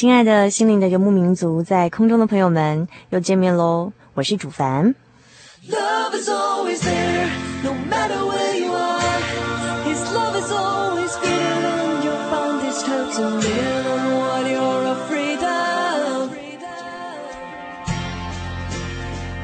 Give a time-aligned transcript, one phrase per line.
[0.00, 3.92] 亲爱的心灵的游牧民族，在空中的朋友们，又见面喽！
[4.14, 4.94] 我是主凡。
[5.68, 12.02] love is always there，no matter where you are，his love is always there。
[12.02, 13.52] your phone is totally
[14.56, 16.30] on your free time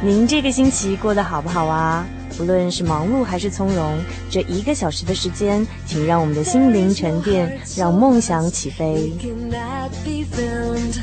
[0.00, 2.06] 您这个星期过得好不好啊？
[2.38, 3.98] 不论是忙碌还是从容，
[4.30, 9.12] 这一个小时的时间，请让我们的心灵沉淀，让梦想起飞。
[10.04, 11.00] be found.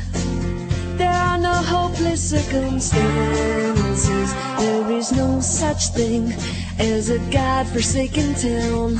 [0.98, 4.34] There are no hopeless circumstances.
[4.58, 6.32] There is no such thing
[6.78, 8.96] as a God-forsaken town.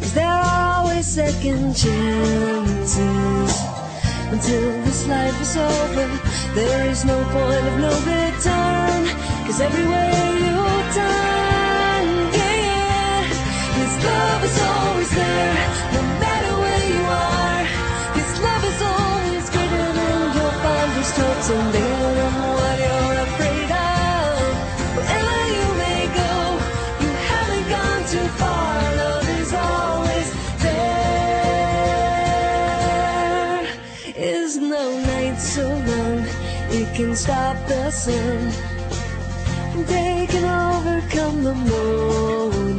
[0.00, 3.52] Cause there are always second chances.
[4.30, 6.08] Until this life is over,
[6.54, 9.06] there is no point of no return.
[9.46, 10.56] Cause everywhere you
[10.96, 12.06] turn,
[12.38, 13.22] yeah, yeah,
[13.78, 15.97] His love is always there.
[21.48, 24.36] So little and what you're afraid of.
[24.96, 26.32] Wherever you may go,
[27.00, 28.76] you haven't gone too far.
[29.00, 30.28] Love is always
[30.62, 30.88] there.
[34.14, 36.20] Is no night so long
[36.68, 38.52] it can stop the sun.
[39.86, 42.78] They can overcome the morning.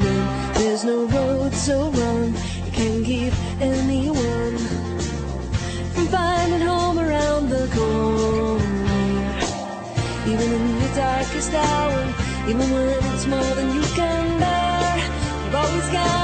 [0.54, 2.36] There's no road so wrong
[2.68, 4.09] it can give any.
[11.00, 12.14] darkest hour,
[12.50, 14.98] even when it's more than you can bear.
[15.46, 16.19] You've always got.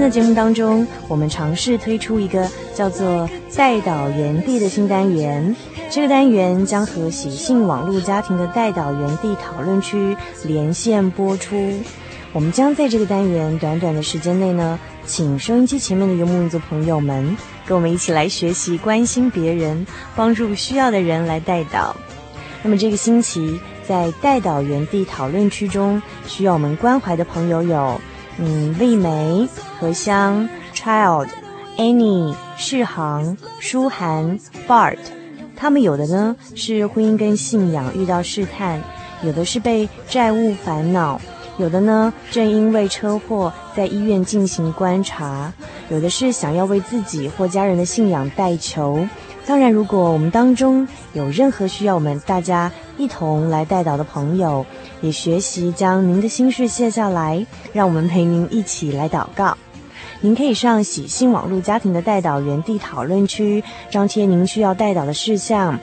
[0.00, 5.54] 天的节目当中，我们尝试推出一个叫做“代导园地”的新单元。
[5.90, 11.54] 这个单元将和喜信网络家庭的代导园地讨论区连线播出。
[12.32, 21.94] 我们将在这个单元短短的时间内呢，请收音机前面的游牧民族朋友们，跟我们一起来学习关心别人、帮助需要的人来代导。
[22.62, 28.00] 那么这个星期在代导园地讨论区中，需要我们关怀的朋友有。
[28.42, 29.46] 嗯，丽梅、
[29.78, 31.28] 何香、Child、
[31.76, 34.96] Annie、世航、舒涵、Bart，
[35.54, 38.80] 他们有的呢是婚姻跟信仰遇到试探，
[39.22, 41.20] 有的是被债务烦恼，
[41.58, 45.52] 有的呢正因为车祸在医院进行观察，
[45.90, 49.06] 有的是想要为自己或家人的信仰代求。
[49.46, 54.64] 当然，如果我们当中有任何需要我们大家一同来带导的朋友，
[55.00, 59.56] 也学习将您的心事卸下来，让我们陪您一起来祷告。
[60.20, 65.80] 您可以上喜信网络家庭的代祷园地讨论区，张贴您需要带导的事项。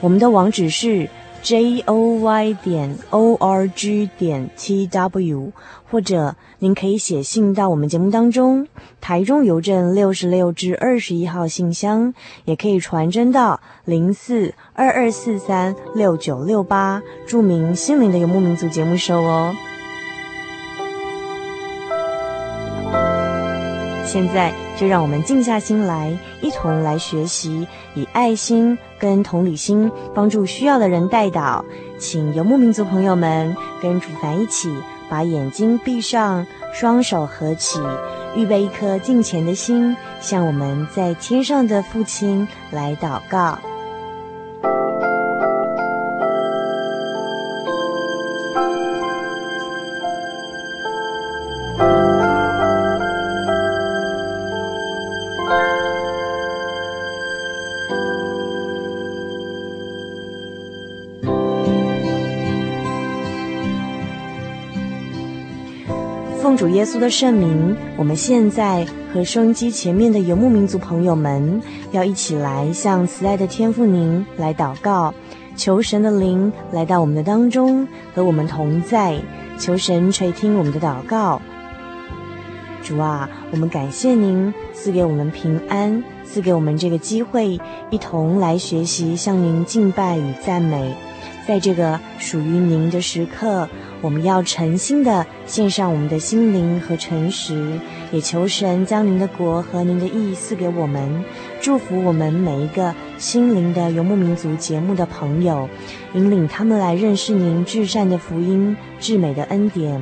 [0.00, 1.08] 我们的网址是
[1.42, 5.52] j o y 点 o r g 点 t w，
[5.90, 8.66] 或者您可以写信到我们节目当中，
[9.00, 12.12] 台中邮政六十六至二十一号信箱，
[12.44, 19.54] 也可以传真到零四二二四三六九六八，注明“心灵的游牧民族”节目收哦。
[24.04, 31.64] 现在就让我们静下心来，一同来学习，以爱心跟同理心帮助需要的人代祷。
[31.98, 34.72] 请游牧民族朋友们跟主凡一起
[35.08, 37.80] 把眼睛闭上，双手合起，
[38.36, 43.58] 预备一颗敬虔的心，向我们在天上的父亲来祷告。
[66.70, 71.60] 耶稣的圣名，我们现在和收音机前面的游牧民族朋友们，
[71.92, 75.14] 要一起来向慈爱的天父您来祷告，
[75.56, 79.20] 求神的灵来到我们的当中，和我们同在，
[79.58, 81.40] 求神垂听我们的祷告。
[82.82, 87.58] 主啊，我们感谢您赐给我们平安，赐给我们这个机会，
[87.90, 90.94] 一同来学习向您敬拜与赞美，
[91.46, 93.68] 在这个属于您的时刻。
[94.00, 97.80] 我们要诚心的献上我们的心灵和诚实，
[98.12, 101.24] 也求神将您的国和您的义赐给我们，
[101.60, 105.68] 祝福我们每一个心灵的游牧民族节目的朋友，
[106.14, 110.00] 引领他们来认识您至善的福音、至美的恩典。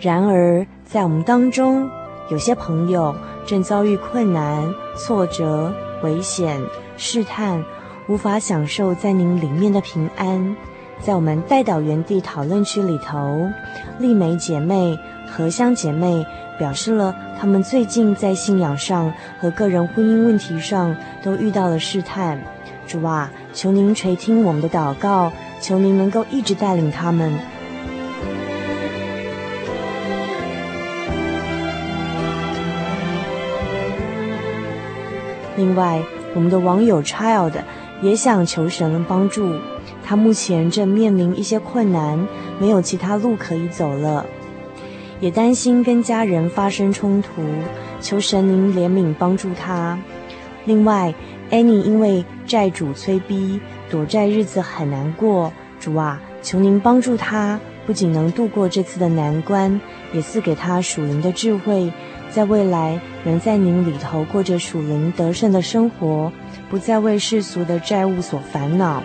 [0.00, 1.88] 然而，在我们当中，
[2.30, 3.14] 有些朋友
[3.46, 5.72] 正遭遇困难、挫折、
[6.02, 6.60] 危险、
[6.96, 7.64] 试探，
[8.08, 10.56] 无法享受在您里面的平安。
[11.02, 13.48] 在我们代祷园地讨论区里头，
[13.98, 16.26] 丽美姐妹、荷香姐妹
[16.58, 22.40] 表示了她们最近在信仰上和个人婚姻问题上都遇到了试探。
[22.88, 27.32] 主啊，求您垂听我们的祷告，求您能够一直带领他们。
[35.56, 36.02] 另外，
[36.34, 37.52] 我们的网友 Child
[38.02, 39.54] 也想求神的帮助。
[40.08, 42.28] 他目前正面临一些困难，
[42.60, 44.24] 没有其他路可以走了，
[45.18, 47.42] 也担心跟家人发生冲突，
[48.00, 49.98] 求神灵怜悯帮助他。
[50.64, 51.12] 另外
[51.50, 53.60] ，Annie 因为债主催逼，
[53.90, 55.52] 躲债日子很难过。
[55.80, 59.80] 主啊，求您帮助他，不仅能度过这次的难关，
[60.12, 61.92] 也赐给他属灵的智慧，
[62.30, 66.32] 在未来能在您里头过着属灵得胜的生活，
[66.70, 69.02] 不再为世俗的债务所烦恼。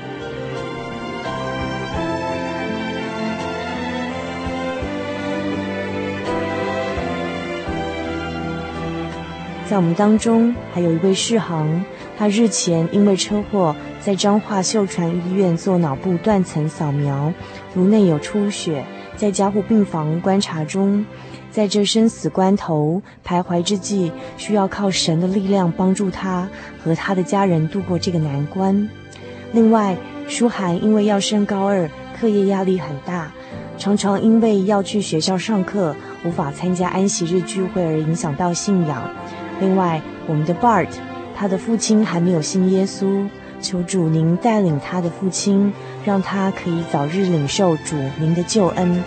[9.71, 11.85] 在我们当中还有一位世航，
[12.17, 17.31] 他日前因为车祸在彰化秀传医院做脑部断层扫描，
[17.73, 18.83] 颅内有出血，
[19.15, 21.05] 在加护病房观察中，
[21.51, 26.49] 在这生死关头徘徊之际，需要靠神的力量帮助他
[26.83, 28.89] 和他的家人度过这个难关。
[29.53, 29.95] 另外，
[30.27, 31.89] 书涵因为要升高二，
[32.19, 33.31] 课业压力很大，
[33.77, 35.95] 常常因为要去学校上课，
[36.25, 39.09] 无法参加安息日聚会而影响到信仰。
[39.61, 40.89] 另外，我们的 Bart，
[41.37, 43.27] 他的父亲还没有信耶稣，
[43.61, 45.71] 求主您带领他的父亲，
[46.03, 49.03] 让他可以早日领受主您的救恩。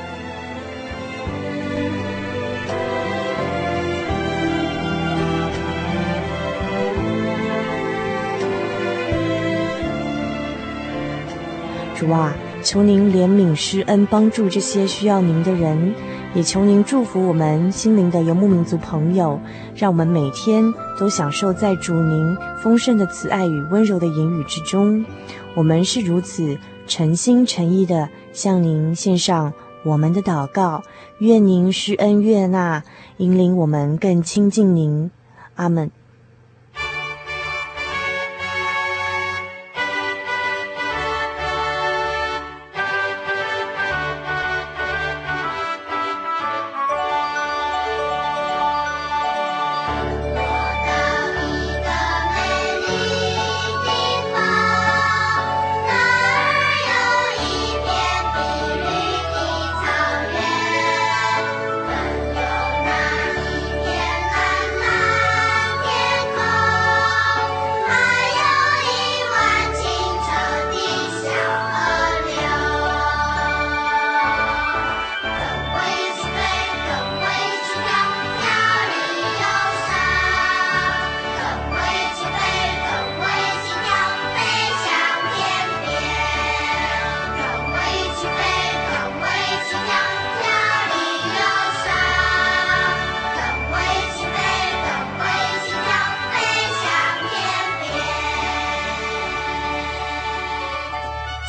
[11.97, 15.95] 主啊，求您怜悯施恩，帮助这些需要您的人。
[16.35, 19.39] 也求您祝福我们心灵的游牧民族朋友，
[19.77, 20.65] 让我们每天
[20.99, 25.05] 都享受在主您丰盛的慈爱与温柔的言语之中。
[25.55, 29.53] 我们是如此诚心诚意的向您献上
[29.85, 30.83] 我们的祷告，
[31.19, 32.83] 愿您施恩悦纳，
[33.19, 35.13] 引领我们更亲近您。
[35.55, 35.89] 阿门。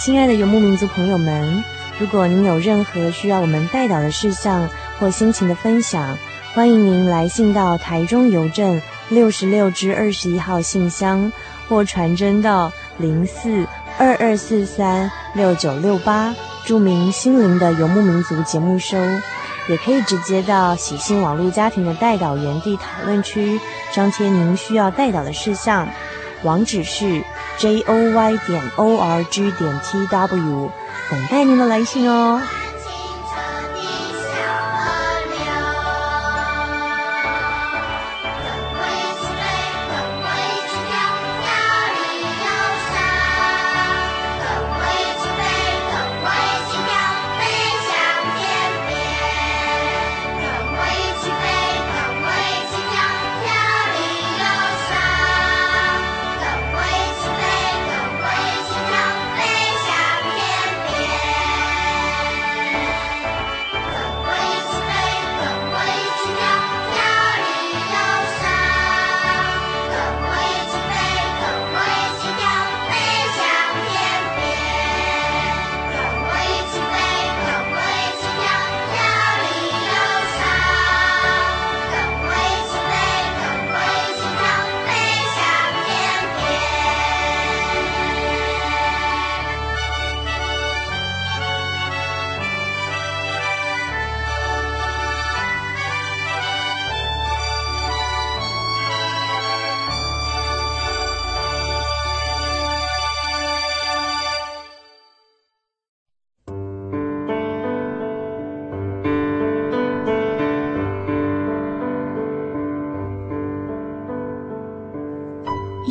[0.05, 1.63] 亲爱的游牧民族朋友们，
[1.97, 4.69] 如果您有任何需要我们代祷的事项
[4.99, 6.15] 或心情的分享，
[6.53, 11.31] 欢迎您来信到台中邮政六十六支二十一号信箱，
[11.67, 13.65] 或传真到零四
[13.97, 16.35] 二二四三六九六八，
[16.65, 18.95] 注明“心灵的游牧民族”节目收。
[19.67, 23.59] 也可以直接到喜信网络家庭的代祷园地讨论区，
[23.91, 25.87] 张贴您需要代祷的事项。
[26.43, 27.23] 网址是
[27.57, 30.71] j o y 点 o r g 点 t w。
[31.09, 32.41] 等待您的来信哦。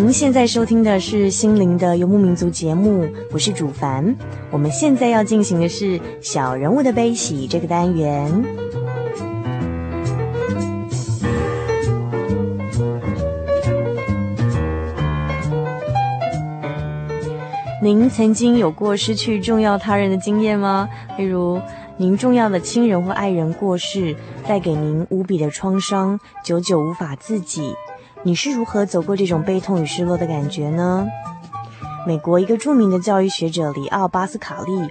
[0.00, 4.14] 您现在收听的是《心灵的游牧民族》节目，我是主凡。
[4.48, 8.44] 我们现在要进行的是《小人物的悲喜》这个单元。
[17.82, 20.88] 您曾经有过失去重要他人的经验吗？
[21.16, 21.60] 例如，
[21.96, 24.14] 您重要的亲人或爱人过世，
[24.46, 27.74] 带给您无比的创伤，久久无法自己。
[28.24, 31.06] 你是如何走过这种悲痛与失落的感觉呢？
[32.06, 34.90] 美国一个著名的教育学者里奥·巴斯卡利，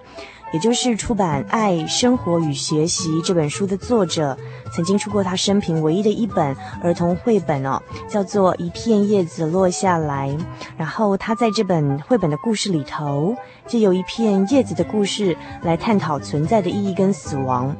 [0.53, 4.37] 也就是出版《爱、生活与学习》这本书的作者，
[4.73, 10.29] 曾经出过他生平唯一的一本儿童绘本哦，叫做《一片叶子落下来》。
[10.77, 17.75] 然后他在这本绘本的故事里头，借由一片叶子的故事来探讨存在的意义跟死亡。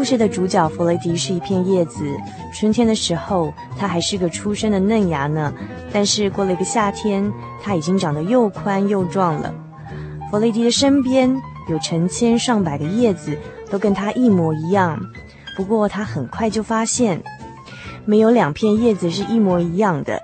[0.00, 2.16] 故事的主角弗雷迪是一片叶子。
[2.54, 5.52] 春天的时候，它还是个初生的嫩芽呢。
[5.92, 7.30] 但是过了一个夏天，
[7.62, 9.54] 它已经长得又宽又壮了。
[10.30, 11.30] 弗雷迪的身边
[11.68, 13.36] 有成千上百个叶子，
[13.70, 14.98] 都跟它一模一样。
[15.54, 17.22] 不过他很快就发现，
[18.06, 20.18] 没有两片叶子是一模一样的。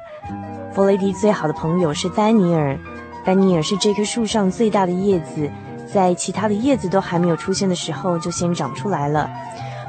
[0.73, 2.79] 弗雷迪最好的朋友是丹尼尔，
[3.27, 5.51] 丹尼尔是这棵树上最大的叶子，
[5.93, 9.29] 在其他的叶子都还没有出现的时候就先长出来了。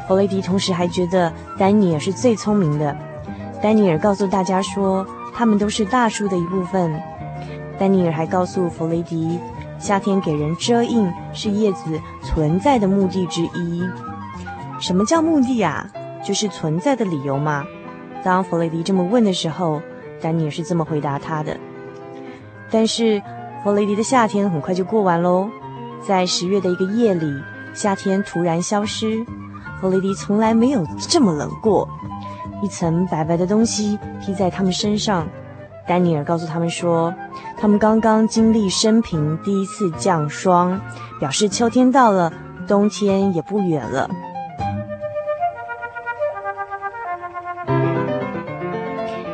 [0.07, 2.95] 弗雷迪同时还觉得丹尼尔是最聪明的。
[3.61, 6.99] 丹尼尔告诉大家说，他们都是大树的一部分。
[7.77, 9.39] 丹尼尔还告诉弗雷迪，
[9.77, 13.83] 夏天给人遮荫是叶子存在的目的之一。
[14.79, 15.87] 什么叫目的啊？
[16.23, 17.65] 就是存在的理由嘛。
[18.23, 19.81] 当弗雷迪这么问的时候，
[20.21, 21.57] 丹尼尔是这么回答他的。
[22.71, 23.21] 但是
[23.63, 25.49] 弗雷迪的夏天很快就过完喽。
[26.05, 27.41] 在十月的一个夜里，
[27.73, 29.25] 夏天突然消失。
[29.79, 31.87] 弗雷迪从来没有这么冷过。
[32.61, 35.27] 一层白白的东西披在他们身上。
[35.87, 37.13] 丹尼尔告诉他们说，
[37.57, 40.81] 他们刚刚经历生平第一次降霜，
[41.19, 42.33] 表示秋天到了，
[42.67, 44.09] 冬天也不远了。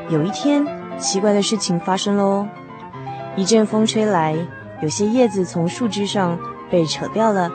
[0.09, 0.63] 有一天，
[0.99, 2.45] 奇怪的事情发生喽。
[3.35, 4.37] 一阵风吹来，
[4.81, 6.37] 有些叶子从树枝上
[6.69, 7.49] 被扯掉了，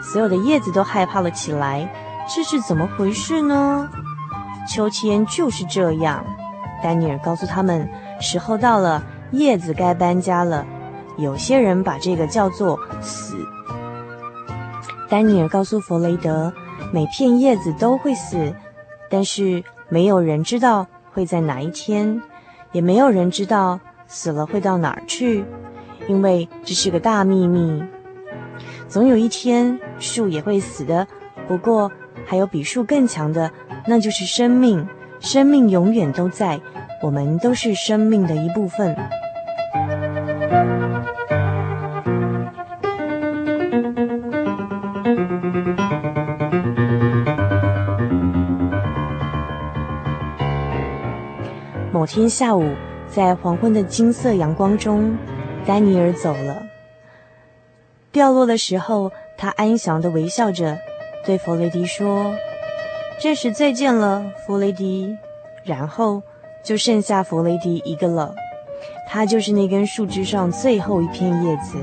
[0.00, 1.86] 所有的叶子都害怕了起来。
[2.28, 3.88] 这是怎么回事呢？
[4.68, 6.22] 秋天就是这样。
[6.82, 7.88] 丹尼尔告诉他们，
[8.20, 10.66] 时候到了，叶子该搬家了。
[11.16, 13.34] 有些人把这个叫做“死”。
[15.08, 16.52] 丹尼尔告诉弗雷德，
[16.92, 18.54] 每片叶子都会死，
[19.08, 22.20] 但是没有人知道会在哪一天，
[22.72, 25.44] 也没有人知道死了会到哪儿去，
[26.06, 27.82] 因为这是个大秘密。
[28.86, 31.06] 总有一天树也会死的，
[31.48, 31.90] 不过
[32.30, 33.50] 还有比树更强的，
[33.86, 34.86] 那就是生命。
[35.18, 36.60] 生命永远都在，
[37.02, 38.94] 我们都是生命的一部分。
[51.90, 52.74] 某天下午，
[53.08, 55.16] 在黄昏的金色阳光中，
[55.64, 56.62] 丹尼尔走了。
[58.12, 60.78] 掉落的时候，他安详的微笑着，
[61.28, 62.34] 对弗雷迪说
[63.20, 65.14] ：“这时再见了，弗雷迪。”
[65.62, 66.22] 然后
[66.64, 68.34] 就剩下弗雷迪一个了，
[69.06, 71.76] 他就是那根树枝上最后一片叶子。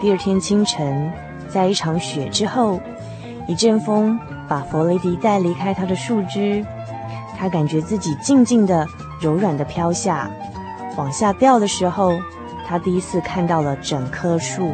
[0.00, 1.12] 第二天清晨，
[1.48, 2.80] 在一场雪之后，
[3.46, 6.66] 一阵风把弗雷迪带离开他的树枝。
[7.38, 8.84] 他感觉自己静静的、
[9.20, 10.28] 柔软的飘下，
[10.96, 12.18] 往下掉的时候，
[12.66, 14.72] 他第一次看到了整棵树。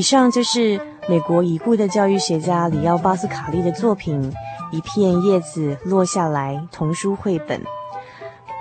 [0.00, 4.32] 以上就是美国已故的教育学家里奥·巴斯卡利的作品
[4.72, 7.60] 《一片叶子落下来》童书绘本。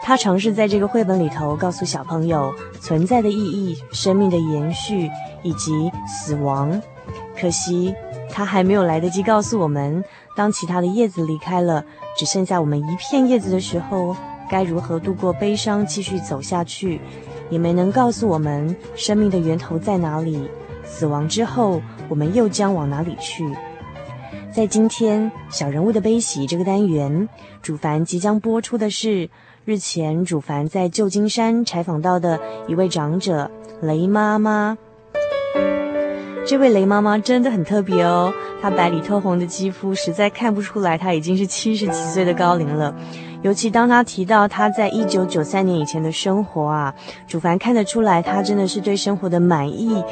[0.03, 5.09] 他尝试在这个绘本里头告诉小朋友存在的意义、生命的延续
[5.41, 6.81] 以及死亡。
[7.39, 7.95] 可惜
[8.29, 10.03] 他还没有来得及告诉我们，
[10.35, 11.85] 当其他的叶子离开了，
[12.17, 14.13] 只剩下我们一片叶子的时候，
[14.49, 16.99] 该如何度过悲伤，继续走下去。
[17.49, 20.47] 也没能告诉我们生命的源头在哪里，
[20.89, 23.45] 死亡之后我们又将往哪里去。
[24.51, 27.29] 在今天小人物的悲喜这个单元，
[27.61, 29.29] 主凡即将播出的是。
[29.65, 34.75] 日前，主凡在旧金山采访到的一位长者雷妈妈。
[36.43, 42.95] 这位雷妈妈真的很特别哦，她白里透红的肌肤实在看不出来她已经是七十几岁的高龄了。
[43.43, 46.95] 尤其当她提到她在一九九三年以前的生活啊，
[47.27, 50.03] 主凡看得出来，她真的是对生活的满意。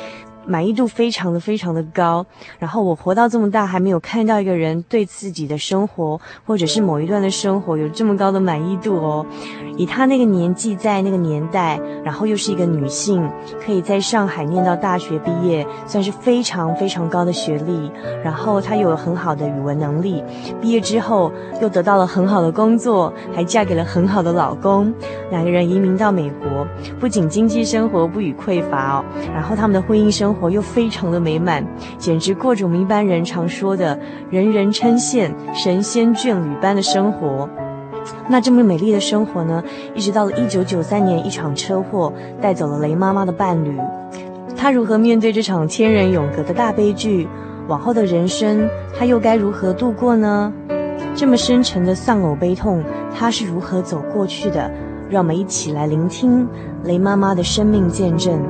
[0.47, 2.25] 满意度非常的非常的高，
[2.57, 9.25] 然后我活到这么大还没有看到一个人对自己的生活或者是某一段的生活有这么高的满意度哦。
[9.77, 13.29] 以她那个年纪，在那个年代，然后又是一个女性，
[13.63, 17.91] 可以在上海念到大学毕业，算是非常非常高的学历。
[18.23, 20.23] 然后她有很好的语文能力，
[20.61, 21.31] 毕业之后
[21.61, 24.91] 又得到了很好的工作，还嫁给了很好的老公。
[25.29, 26.65] 两个人移民到美国，
[26.99, 31.65] 不仅经济生活不予匮乏哦，然后他们的婚姻生活活又非常的美满，
[31.97, 37.49] 简直过着我们一般人常说的人人称羡、神仙眷侣般的生活。
[38.29, 43.77] 那这么美丽的生活呢，一直到了一九九三年，一场车祸带走了雷妈妈的伴侣。
[44.55, 47.27] 她如何面对这场千人永隔的大悲剧？
[47.67, 50.53] 往后的人生，她又该如何度过呢？
[51.13, 52.81] 这么深沉的丧偶悲痛，
[53.13, 54.71] 她是如何走过去的？
[55.09, 56.47] 让我们一起来聆听
[56.83, 58.41] 雷妈妈的生命见证。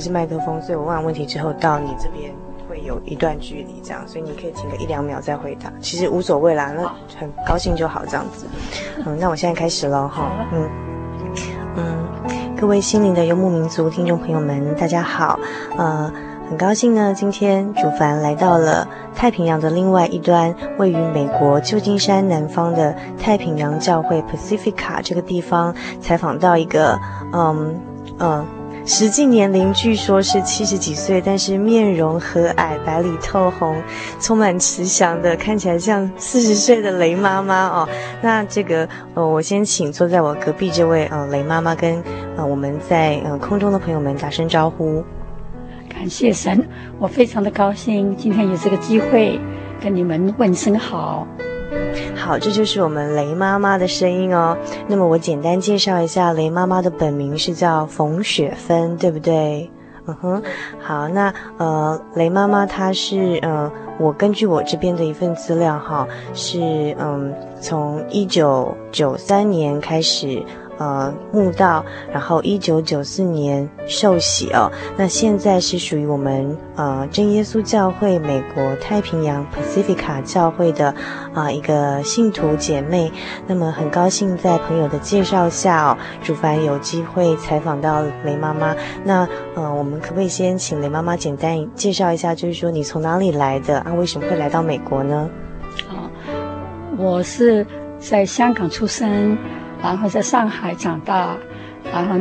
[0.00, 2.32] 是麦克风，所以我问完问题之后到你这边
[2.68, 6.82] 会有一段距离这样，所以你可以停个一两秒再回答，其实无所谓啦，那
[7.18, 8.46] 很高兴就好这样子。
[9.04, 10.68] 嗯，那我现在开始了哈，嗯
[11.76, 11.84] 嗯，
[12.58, 15.38] 各位心灵的游牧民族听众朋友们，大家好，
[15.76, 16.10] 呃。
[16.50, 26.98] 很高兴呢，今天主凡来到了太平洋的另外一端，位于美国旧金山南方的太平洋教会 Pacifica 这个地方，采访到一个，
[27.32, 27.80] 嗯
[28.18, 28.44] 嗯，
[28.92, 33.80] 实际年龄据说是七十几岁，但是面容和蔼、白里透红，
[34.18, 37.88] 充满慈祥的，看起来像四十岁的雷妈妈哦。
[38.20, 42.02] 那这个，呃，我先请坐在我隔壁这位，呃，雷妈妈跟，
[42.36, 45.04] 呃，我们在，呃，空中的朋友们打声招呼。
[45.88, 49.38] 感谢神，我非常的高兴今天有这个机会
[49.80, 51.24] 跟你们问声好。
[52.16, 54.56] 好，这就是我们雷妈妈的声音哦。
[54.86, 59.70] 那么我简单介绍一下，雷妈妈的本名是叫冯雪芬，对不对？
[60.06, 60.42] 嗯哼。
[60.80, 70.42] 好，那呃，雷妈妈她是嗯，我根据我这边的一份资料哈，是嗯，从一九九三年开始。
[70.80, 74.72] 呃，慕道，然后一九九四年受洗哦。
[74.96, 80.94] 那现在是属于我们呃真耶稣教会美国太平洋 Pacifica 教会的
[81.34, 83.12] 啊、一个信徒姐妹。
[83.46, 88.74] 那么很高兴在朋友的介绍下哦，主凡有机会采访到雷妈妈。
[89.04, 93.92] 那呃，我们可不可以先请雷妈妈简单介绍一下，就是说你从哪里来的啊？
[93.92, 95.28] 为什么会来到美国呢？
[95.90, 96.08] 啊，
[96.96, 97.66] 我是
[97.98, 99.36] 在香港出生。
[99.82, 101.36] 然后在上海长大，
[101.92, 102.18] 然后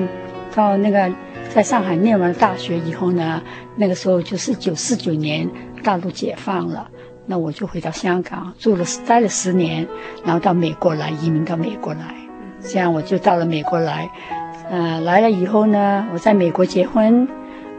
[0.55, 1.11] 到那个
[1.49, 3.41] 在上海念完大学以后呢，
[3.75, 5.49] 那个时候就是一九四九年
[5.83, 6.89] 大陆解放了，
[7.25, 9.87] 那我就回到香港住了待了十年，
[10.23, 12.15] 然后到美国来移民到美国来，
[12.61, 14.09] 这样我就到了美国来，
[14.69, 17.27] 呃，来了以后呢，我在美国结婚，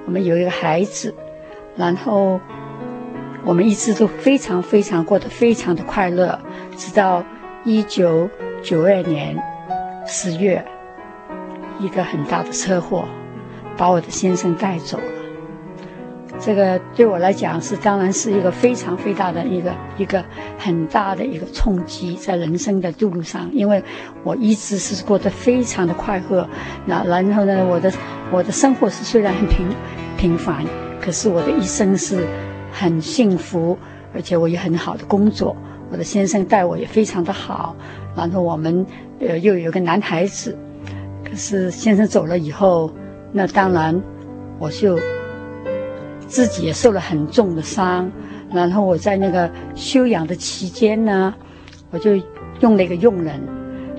[0.06, 1.14] 我们有一个孩子，
[1.76, 2.38] 然后
[3.44, 6.38] 我们一直都非常非常过得非常的快乐，
[6.76, 7.24] 直到
[7.64, 8.28] 一九
[8.62, 9.36] 九二年。
[10.06, 10.64] 十月，
[11.78, 13.04] 一个很大的车祸，
[13.76, 15.04] 把我的先生带走了。
[16.38, 20.24] 这个对我来讲是，当然是一个非常非常大的一个一个
[20.58, 23.50] 很大的一个冲击，在人生的道路上。
[23.52, 23.82] 因为
[24.24, 26.48] 我一直是过得非常的快乐，
[26.86, 27.92] 那然后呢，我的
[28.32, 29.68] 我的生活是虽然很平
[30.16, 30.64] 平凡，
[31.00, 32.26] 可是我的一生是
[32.72, 33.78] 很幸福，
[34.14, 35.54] 而且我有很好的工作。
[35.90, 37.74] 我的先生待我也非常的好，
[38.16, 38.86] 然后我们
[39.18, 40.56] 呃又有个男孩子，
[41.24, 42.92] 可是先生走了以后，
[43.32, 44.00] 那当然
[44.60, 44.96] 我就
[46.28, 48.08] 自己也受了很重的伤，
[48.52, 51.34] 然后我在那个休养的期间呢，
[51.90, 52.12] 我就
[52.60, 53.40] 用了一个佣人，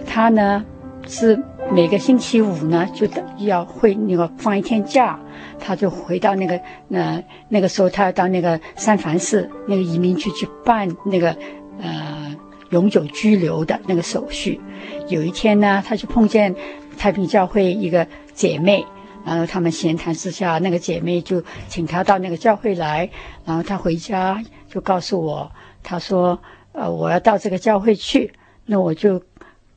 [0.06, 0.64] 他呢
[1.08, 1.38] 是
[1.74, 3.06] 每个星期五呢就
[3.40, 5.20] 要会那个放一天假，
[5.60, 6.58] 他就回到那个
[6.90, 11.36] 呃那个时候他要到那个三藩市那个移民局去办那个。
[11.82, 12.36] 呃，
[12.70, 14.62] 永久居留的那个手续，
[15.08, 16.56] 有一天呢，他就碰见
[16.98, 18.86] 太平教会一个姐妹，
[19.26, 23.10] 然后他们闲谈之下，那个姐妹就请他到那个教会来，
[23.46, 26.40] 然后他回家就告诉我，他说，
[26.74, 28.32] 呃，我要到这个教会去，
[28.66, 29.22] 那我就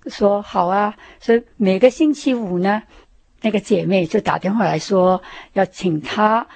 [0.06, 2.82] 说好啊，所以每个星期五呢，
[3.40, 5.22] 那个姐妹就打电话来说
[5.54, 6.46] 要请他。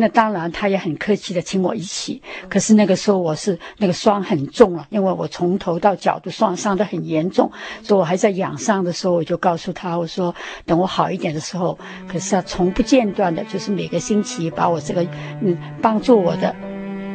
[0.00, 2.22] 那当然，他也很客气的请我一起。
[2.48, 7.50] 可是那个时候我是那个伤很重了，因为我从头到脚都伤伤得很严重，
[7.82, 10.32] 所以我还在养伤的时候，我就告诉他，我说
[10.64, 11.76] 等我好一点的时候。
[12.06, 15.04] 可是他从不间断的，就是每个星期把我这个
[15.42, 16.54] 嗯帮助我的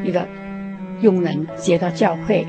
[0.03, 0.27] 一个
[0.99, 2.45] 佣人接到教会，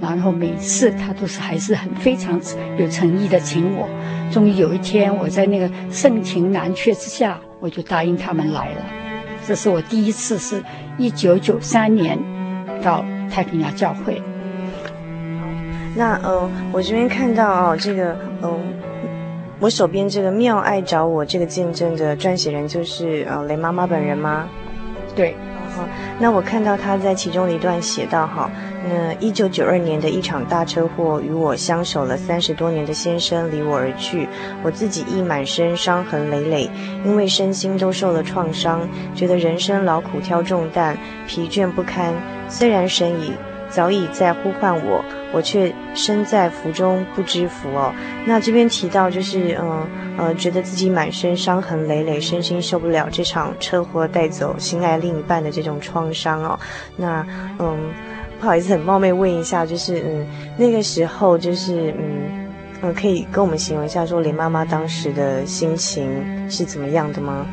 [0.00, 2.40] 然后每次他都是还是很非常
[2.80, 3.88] 有诚意的请我。
[4.32, 9.07] 终于有一天，我在那个盛情难却之下，我就答应他们来了。
[9.48, 10.62] 这是我第一次，是
[10.98, 12.18] 一九九三年
[12.82, 14.20] 到太平洋教会。
[15.96, 18.58] 那呃，我这边看到哦，这个嗯、呃，
[19.58, 24.46] 我手边这个妙爱找我这个见证的撰写人就是呃雷妈妈本人吗？
[25.16, 25.34] 对。
[26.18, 28.50] 那我看到他在其中的一段写道哈，
[28.88, 34.28] 那一九九二年的一场大车祸，与我相守了三十多年的先生离我而去，
[34.62, 36.70] 我自己亦满身伤痕累累，
[37.04, 42.12] 因为身心都受了创伤，觉得人生劳苦挑重担，疲倦不堪。
[42.48, 43.32] 虽然神已
[43.70, 47.94] 早已在呼唤我，我却身在福中不知福哦。
[48.26, 49.86] 那这边提到就是，嗯
[50.18, 56.58] 呃，觉得自己满身伤痕累累，身心受不了这场车祸带走心爱另一半的这种创伤哦。
[56.96, 57.24] 那
[57.58, 57.78] 嗯，
[58.40, 60.26] 不好意思，很冒昧问一下，就是嗯，
[60.56, 62.48] 那个时候就是嗯
[62.82, 67.46] 嗯，可以跟我们形容一下，说林妈妈当时的心情是怎么样的吗？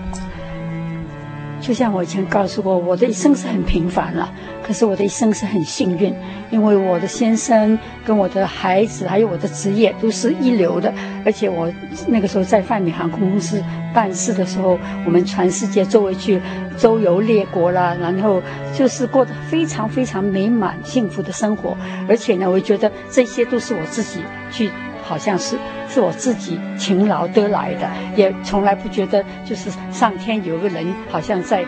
[1.61, 4.31] 就像我以前告诉过，我的一生是很平凡了，
[4.65, 6.11] 可是我的一生是很幸运，
[6.49, 10.91] 因为我的先生跟我的孩子还有我的职业都是一流的，
[11.23, 11.71] 而且我
[12.07, 16.41] 那个时候在泛美航空公司办事的时候，我们全世界周围去
[16.79, 18.41] 周游列国啦，然后
[18.73, 21.77] 就是过得非常非常美满幸福的生活，
[22.09, 24.71] 而且呢，我觉得这些都是我自己去。
[25.07, 25.55] 好像是
[25.87, 31.63] 是我自己勤劳得来的，也从来不觉得就是上天有个人好像在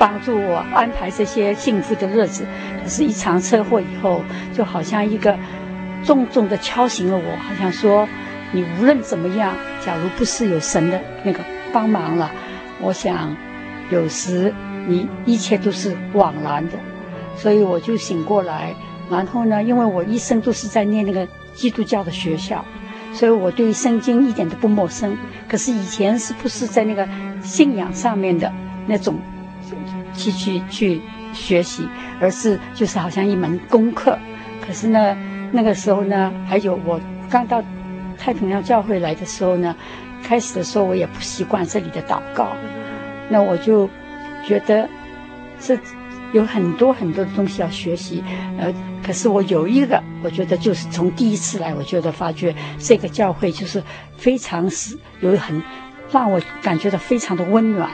[0.00, 2.46] 帮助我安排这些幸福的日子。
[2.82, 4.22] 可是，一场车祸以后，
[4.54, 5.38] 就好像一个
[6.02, 8.08] 重重的敲醒了我，好像说
[8.50, 11.40] 你无论怎么样，假如不是有神的那个
[11.74, 12.30] 帮忙了，
[12.80, 13.36] 我想
[13.90, 14.52] 有时
[14.88, 16.78] 你一切都是枉然的。
[17.36, 18.74] 所以我就醒过来，
[19.10, 21.28] 然后呢，因为我一生都是在念那个。
[21.52, 22.64] 基督教的学校，
[23.12, 25.18] 所以我对圣经一点都不陌生。
[25.48, 27.06] 可是以前是不是在那个
[27.42, 28.50] 信仰上面的
[28.86, 29.16] 那种
[30.14, 31.00] 去去去
[31.32, 31.88] 学习，
[32.20, 34.18] 而是就是好像一门功课。
[34.66, 35.16] 可是呢，
[35.52, 37.62] 那个时候呢，还有我刚到
[38.18, 39.74] 太平洋教会来的时候呢，
[40.22, 42.48] 开始的时候我也不习惯这里的祷告，
[43.28, 43.88] 那我就
[44.46, 44.88] 觉得
[45.60, 45.78] 是。
[46.32, 48.22] 有很多很多的东西要学习，
[48.56, 48.72] 呃，
[49.04, 53.82] 可是我有一个，我觉得就是从第一次来，我觉得发觉这个教会就是
[54.16, 55.60] 非常是有很
[56.12, 57.90] 让我感觉到非常的温暖，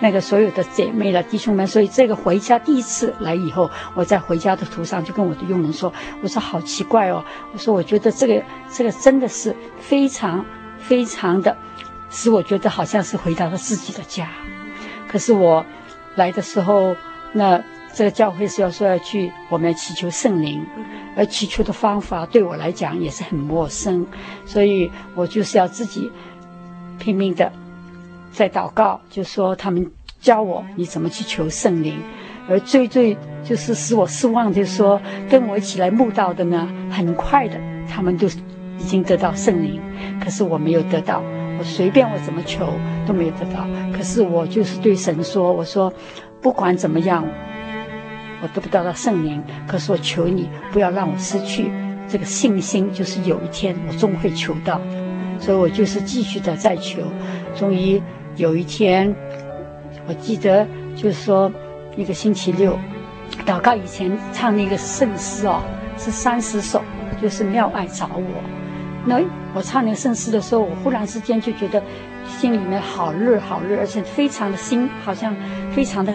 [0.00, 10.44] 那个所有的姐妹了弟兄们，所以这个回家第一次来以后，我在回家的途上就跟我的佣人说，我说好奇怪哦，我说我觉得这个这个真的是非常
[10.78, 11.56] 非常的，
[12.10, 14.28] 使我觉得好像是回到了自己的家，
[15.08, 15.64] 可是我
[16.14, 16.94] 来的时候。
[17.32, 20.64] 那这个教会是要说要去，我们要祈求圣灵，
[21.14, 24.06] 而祈求的方法对我来讲也是很陌生，
[24.46, 26.10] 所以我就是要自己
[26.98, 27.52] 拼命的
[28.36, 31.98] 在祷告，就说他们教我你怎么去求圣灵，
[32.50, 38.26] 而最最就是使我失望的说，跟我一起来慕道的呢，很快的他们都
[38.78, 39.80] 已经得到圣灵，
[40.22, 41.22] 可是我没有得到，
[41.58, 42.68] 我随便我怎么求
[43.06, 45.90] 都没有得到，可是我就是对神说，我说。
[46.42, 47.26] 不管怎么样，
[48.40, 51.72] 我得不到圣灵，可是我求你不要让我失去
[52.06, 54.80] 这个信心，就是有一天我终会求到，
[55.40, 57.00] 所以我就是继续的在求。
[57.56, 58.00] 终于
[58.36, 59.14] 有一天，
[60.06, 61.50] 我记得就是说
[61.96, 62.78] 一个星期六，
[63.44, 65.60] 祷告以前唱那个圣诗哦，
[65.98, 66.82] 是三十首，
[67.20, 68.22] 就是妙爱找我。
[69.04, 69.20] 那
[69.54, 71.82] 我唱那个圣诗的时候，我忽然之间就觉得
[72.26, 75.34] 心里面好热好热，而且非常的心好像
[75.70, 76.12] 非常的。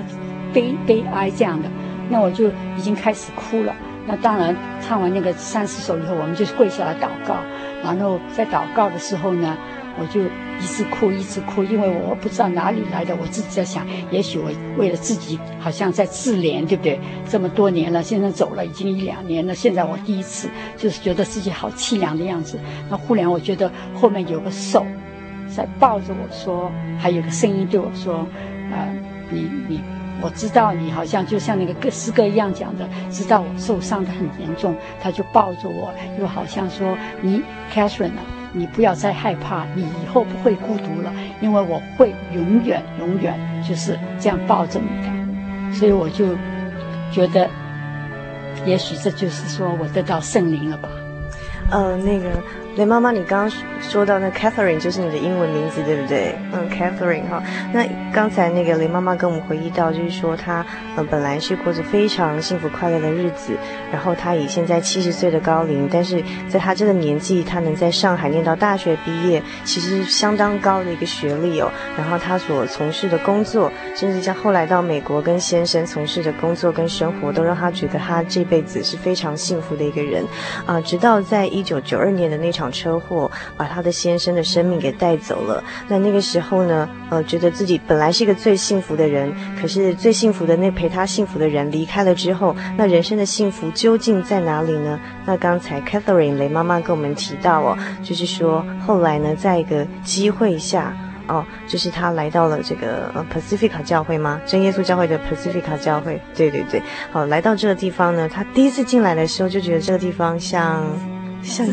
[0.53, 1.69] 悲悲哀这样的，
[2.09, 3.73] 那我就已经开始哭了。
[4.05, 7.37] 那当然，唱完那个三十首以后，我们就跪下来祷告。
[7.81, 9.55] 然后在祷告的时候呢，
[9.99, 13.15] 我就一直哭，一直哭，因为我不知道哪里来的。
[13.15, 16.99] 我自己在想，也许我为了自己，好像在自怜，对不对？
[17.29, 22.59] 这么多年了，现在走了已经一两年了，现在我第一次就是觉得自己好凄凉的样子。
[22.89, 24.85] 那忽然我觉得后面有个手
[25.47, 28.27] 在抱着我说，还有个声音对我说
[28.71, 28.93] ：“呃，
[29.29, 29.81] 你你。”
[30.23, 37.41] 我知道你好像就像那个歌诗歌一样讲的，知道我受伤的很严重，他就抱着我，又好像说你
[37.73, 38.21] Catherine 啊，
[38.53, 41.11] 你不要再害怕，你以后不会孤独了，
[41.41, 46.35] 因为我会永远永远就是这样抱着你的，所以我就
[47.11, 47.49] 觉得，
[48.65, 50.89] 也许这就是说我得到圣灵了吧。
[51.69, 52.29] 呃，那个
[52.75, 56.35] 雷妈妈，你刚刚说到那 Catherine 就是你的英文名字，对不对？
[56.51, 57.43] 嗯，Catherine 哈。
[57.71, 63.53] 那刚才那个雷妈妈跟我们回忆到，就是说她呃本来是过着非常幸福快乐的日子，
[63.91, 71.69] 然后她以现在七十岁的高龄，但是在她这个年纪，她能在上海念到大学毕业，其实相当高的一个学历哦。
[71.97, 80.25] 然后她所从事的工作，甚至像后来到美国跟先生从事的工作跟生活，都让她觉得她这辈子是非常幸福的一个人
[80.65, 81.51] 啊、直到在。
[81.51, 85.63] 一九九二年的那场车祸，把他的先生的生命给带走了。
[85.87, 94.99] 那那个时候呢，呃，觉得自己本来是一个最幸福的人，可是最幸福的那陪他幸福的人离开了之后，那人生的幸福究竟在哪里呢？
[95.25, 100.95] 那刚才 Catherine 雷妈妈跟我们提到哦，就是说后来呢，在一个机会下。
[101.27, 104.41] 哦，就是他来到了这个呃 Pacifica 教会吗？
[104.45, 110.83] 真耶稣教会的 Pacifica 教会，对对对，好，来到这个地方呢，他第一次进来的时候就觉得这个地方像
[111.41, 111.65] 像。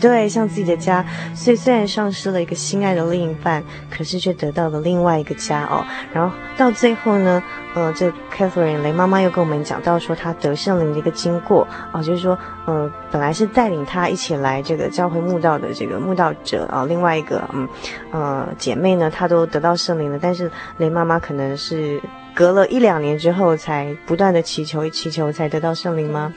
[0.00, 5.84] 对，像自己的家，所以虽然丧失了一个心爱的另一半，可是却得到了另外一个家哦。
[6.12, 7.42] 然后到最后呢，
[7.74, 17.68] 呃，这 Catherine 雷妈妈又跟我们讲到说，她得圣灵的一个经过啊、就是说，呃，本来是带领她一起来这个教会慕道的这个慕道者啊、另外一个嗯
[18.12, 22.00] 呃姐妹呢，她都得到圣灵了，但是雷妈妈可能是
[22.34, 26.32] 隔了一两年之后，才不断的祈求祈求，才得到圣灵吗？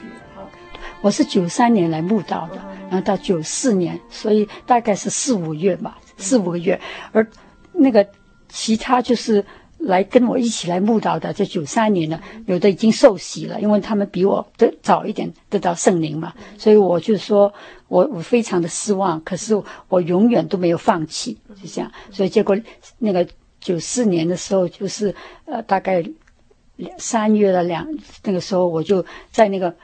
[1.00, 2.60] 我是九三年来慕道的，
[2.92, 6.78] 然后到九四年，所以大概是四五月吧，四五个月。
[7.10, 7.26] 而
[7.72, 8.06] 那个
[8.50, 9.42] 其他就是
[9.78, 16.34] 来跟我一起来慕道的，这九三年呢，有的已经受洗了，因为他们比我得早一点得到圣灵嘛。
[16.58, 17.50] 所以我就说
[17.88, 21.90] 我我非常的失望，可是我永远都没有放弃，就这样。
[22.10, 22.54] 所以结果
[22.98, 23.26] 那个
[23.58, 25.14] 九四年的时候，就是
[25.46, 26.04] 呃大概
[26.76, 27.88] 两三月的两
[28.22, 29.74] 那个时候，我就在那个。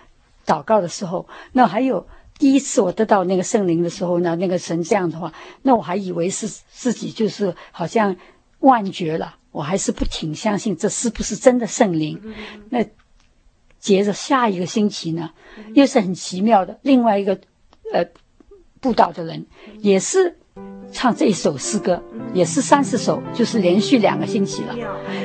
[0.47, 2.07] 祷告的时候，那还有
[2.39, 8.17] 第一次我得到那个圣灵的时候呢，那个神这样的话，那我还以为是自己就是好像
[8.61, 12.21] 幻觉了，我还是不挺相信这是不是真的圣灵。
[12.71, 12.85] 那
[13.81, 15.31] 接着下一个星期呢，
[15.75, 17.41] 又是很奇妙的，另外一个
[17.93, 18.07] 呃
[18.81, 19.47] 布道的人
[19.81, 20.37] 也是
[20.93, 24.77] 唱这一首诗歌，也是三十首，就是连续两个星期了，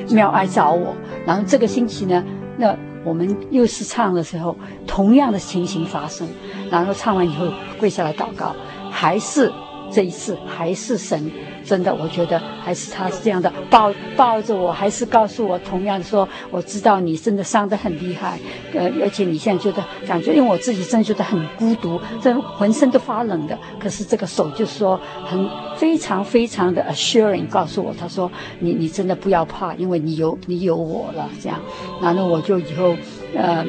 [0.10, 0.96] 妙爱找我。
[1.28, 2.26] 然后这个星期呢，
[2.58, 2.76] 那。
[3.04, 4.56] 我们又是唱的时候，
[4.88, 6.28] 同样的情形发生，
[6.70, 7.48] 然后唱完以后
[7.80, 8.56] 跪下来祷告，
[8.90, 9.52] 还是
[9.94, 11.32] 这一次，还是神。
[11.66, 18.38] 真的，我觉得还是他是这样的，抱抱着我，还是告诉我，同样说，我知道你真的伤得很厉害，
[18.74, 23.58] 呃，而且你现在觉得感觉，因为我自己真的觉得很孤独，这浑身都发冷的。
[23.80, 28.30] 可是这个手就说很非常非常的 assuring 告诉我，他说
[28.60, 31.58] 你你真的不要怕，因为你有你有我了，这样。
[32.02, 32.94] 然后我就以后，
[33.34, 33.66] 呃，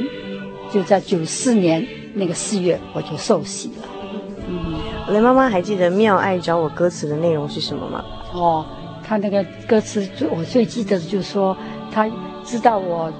[0.73, 4.74] 就在九四年那个四月，我就受洗了。
[5.09, 8.03] 雷妈妈还记得“妙爱找我”歌词的内容是什么吗？
[8.33, 8.65] 哦，
[9.07, 11.55] 他那个歌词最我最记得的就是说，
[11.93, 12.11] 他
[12.43, 13.13] 知道我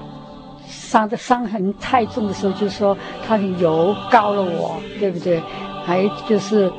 [0.67, 5.41] 伤的伤痕太重的时候，就说他的油膏了我，对不对？
[5.85, 6.71] 还就是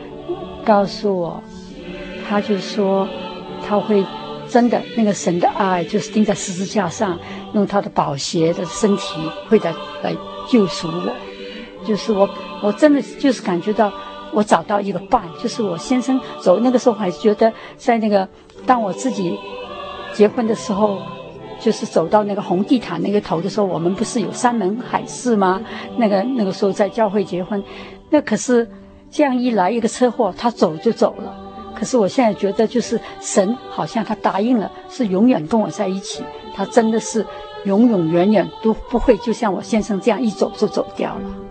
[0.64, 1.40] 告诉我，
[2.28, 3.08] 他就说
[3.64, 4.04] 他会
[4.48, 7.16] 真的那个神的爱，就是钉在十字架上，
[7.54, 10.12] 用他的宝血的身体会来来
[10.48, 11.12] 救赎我，
[11.86, 12.28] 就是我
[12.60, 13.92] 我真的就是感觉到。
[14.32, 18.28] 我找到一个伴，就是我先生走那个时候，还是觉得在那个
[18.66, 19.38] 当我自己
[20.12, 20.98] 结婚的时候，
[21.60, 25.60] 就是走到那个红地毯那个头的时候，我们不是有山盟海誓吗？
[25.96, 27.62] 那个那个时候在教会结婚，
[28.10, 28.68] 那可是
[29.10, 31.34] 这样一来一个车祸，他走就走了。
[31.74, 36.22] 可是我现在觉得，就是神好像他答应了，是永远跟我在一起，
[36.54, 37.24] 他真的是
[37.64, 41.45] 永永远远都不会，就像我先生这样一走就走掉了。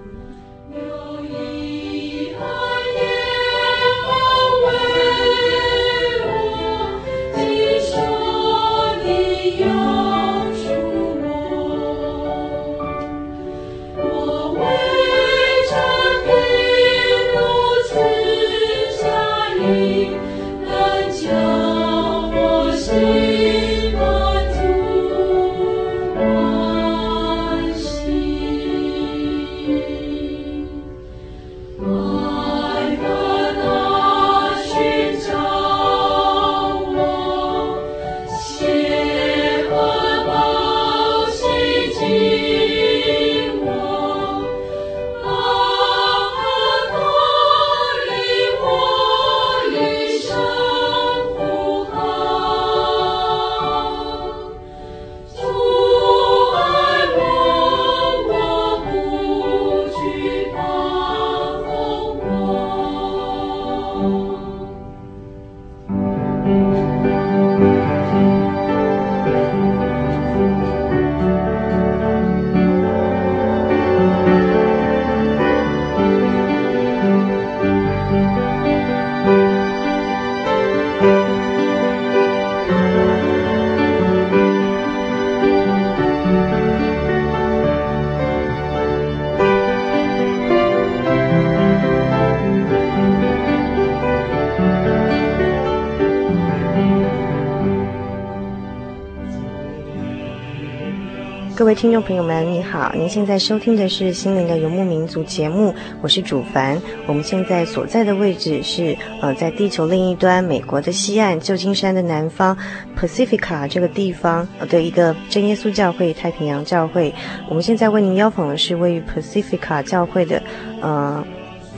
[101.66, 102.94] 各位听众朋友们，你好！
[102.94, 106.80] 您现在收听的是《心灵的游牧民族》节目，我是主凡。
[107.08, 112.56] 我们现在所在的位置是呃，在地球另一端，美国的西岸，旧金山的南方
[112.96, 117.12] ，Pacifica 这个地方的一个真耶稣教会太平洋教会。
[117.50, 120.40] 我们现在为您邀访的是位于 Pacifica 教会的
[120.84, 121.26] 呃。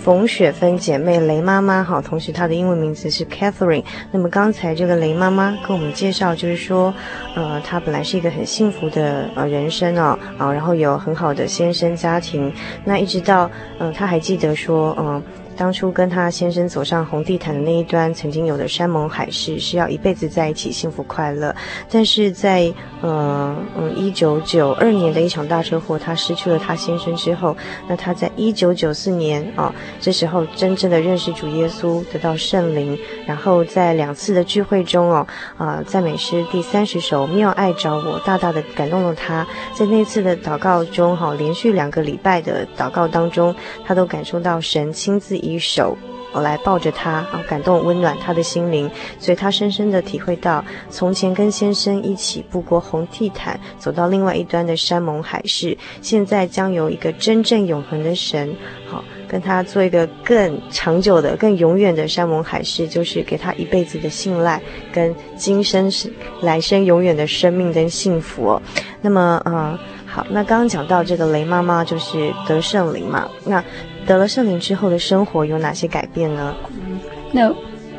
[0.08, 3.84] 冯雪芬姐妹雷妈妈，好，同时她的英文名字是 Catherine。
[4.10, 6.93] 那么刚才这个雷妈妈跟我们介绍，就是说，
[7.36, 12.49] 呃，她本来是一个很幸福的呃人生哦，啊，然后有很好的先生家庭，
[12.86, 15.22] 那一直到，呃，她还记得说，嗯、
[15.58, 21.53] 当初跟他先生走上红地毯的那一端，曾经有的山盟海誓是要一辈子在一起，幸福快乐。
[21.89, 32.95] 但是在呃嗯一九九二年的一场大车祸，他失去了他先生之后，那他在一九九四年啊、哦，这时候真正的认识主耶稣，得到圣灵，
[33.26, 35.26] 然后在两次的聚会中哦
[35.58, 39.47] 啊赞美诗第三十首《妙爱找我》，大大的感动了他。
[39.74, 45.36] 在那次的祷告中哈、哦，连续两个礼拜的祷告当中，他都感受到神亲自。
[45.54, 45.98] 一手，
[46.34, 58.54] 我来抱着他，啊，感动温暖他的心灵，所以他深深的体会到，从前跟先生一起步过红地毯，走到另外一端的山盟海誓，现在将有一个真正永恒的神，
[58.86, 68.62] 好，跟他做一个更长久的、更永远的山盟海誓，就是给他一辈子的信赖，跟今生是来生永远的生命跟幸福。
[69.02, 73.64] 那么，嗯、好，那刚刚讲到这个雷妈妈就是得圣灵嘛，那。
[74.08, 76.55] 得了圣灵之后的生活有哪些改变呢？
[76.70, 76.99] 嗯，
[77.34, 77.49] 那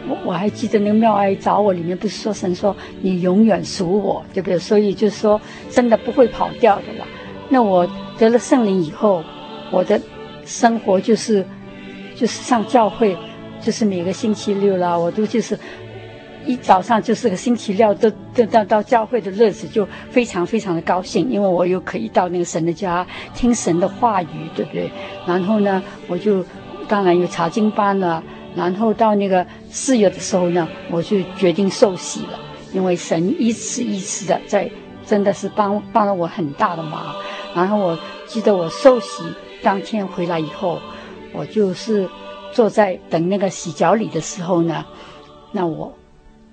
[0.08, 4.58] 我我还记得那个妙爱找我里面不是说神说你永远属我，对不对？
[4.58, 5.40] 所以就是说
[5.70, 7.06] 真的不会跑掉的啦。
[7.50, 7.86] 那我
[8.18, 9.22] 得了圣灵以后，
[9.70, 10.00] 我的
[10.44, 11.44] 生活就是
[12.16, 13.16] 就是上教会，
[13.60, 15.58] 就是每个星期六啦，我都就是。
[16.48, 24.90] 一早上就是个星期六，都都到到教会的日子就非常非常的高兴，因为我又可以到那个神的家听神的话语，对不对？
[25.26, 26.42] 然后呢，我就
[26.88, 28.24] 当然有查经班了。
[28.56, 32.40] 然后到那个四月的时候呢，我就决定受洗了，
[32.72, 34.70] 因为神一次一次的在，
[35.06, 37.14] 真的是帮帮了我很大的忙。
[37.54, 39.22] 然后我记得我受洗
[39.62, 40.78] 当天回来以后，
[41.34, 42.08] 我就是
[42.54, 44.82] 坐在等那个洗脚礼的时候呢，
[45.52, 45.92] 那我。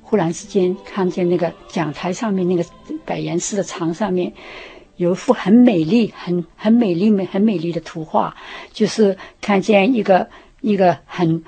[0.08, 2.64] 忽然之间看见那个讲台上面那个
[3.06, 4.32] 百颜色的墙上面，
[4.98, 8.36] 有一幅很美丽、很很美丽、美很美丽的图画，
[8.72, 10.30] 就是看见一个
[10.62, 11.44] 一个很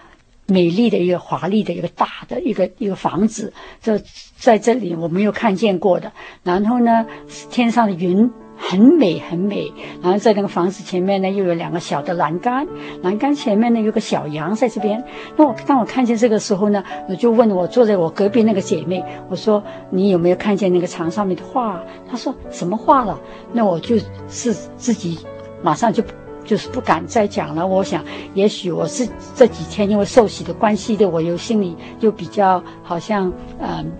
[0.47, 4.01] 美丽的一个华丽的一个大的一个一个房子，这
[4.36, 6.12] 在这里我没有看见过的。
[6.43, 7.05] 然后呢，
[7.51, 8.28] 天上的云。
[8.58, 12.68] 很美很美，然后在那个房子前面呢，又有两个小的栏杆，
[13.03, 15.03] 栏杆前面呢有个小羊在这边。
[15.36, 21.80] 那我当我看见这个时候呢，我就问我坐在我隔壁那个姐妹，我说你有没有看见那个墙上面的画？
[22.10, 23.20] 她说什么画了？
[23.53, 23.95] 那我就
[24.28, 25.20] 是自己
[25.62, 26.03] 马上就
[26.43, 27.66] 就是不敢再讲了。
[27.66, 28.03] 我想
[28.34, 33.91] 也许我是这几天因为受洗的关系的，我又心里又比较好像嗯。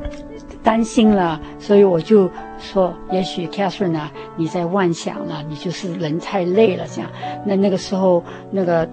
[0.68, 7.09] 担心了，所以我就说，也许 Catherine 啊，你在妄想了，你就是人太累了这样。
[7.45, 8.86] 那那个时候，那个